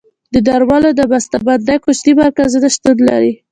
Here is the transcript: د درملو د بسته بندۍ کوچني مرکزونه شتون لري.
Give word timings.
د 0.33 0.35
درملو 0.47 0.89
د 0.95 1.01
بسته 1.11 1.35
بندۍ 1.47 1.77
کوچني 1.83 2.11
مرکزونه 2.21 2.67
شتون 2.75 2.97
لري. 3.09 3.33